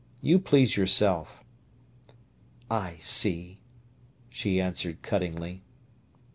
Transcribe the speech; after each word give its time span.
You 0.19 0.39
please 0.39 0.75
yourself." 0.77 1.43
"I 2.71 2.97
see!" 3.01 3.59
she 4.31 4.59
answered 4.59 5.03
cuttingly. 5.03 5.61